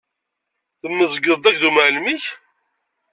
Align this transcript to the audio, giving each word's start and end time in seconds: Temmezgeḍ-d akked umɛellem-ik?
Temmezgeḍ-d 0.79 1.49
akked 1.49 1.63
umɛellem-ik? 1.69 2.25